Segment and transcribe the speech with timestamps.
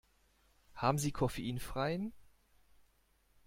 [0.73, 2.11] Haben Sie koffeinfreien?